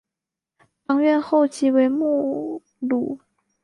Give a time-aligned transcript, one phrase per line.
[0.87, 3.19] 堂院后即为墓庐。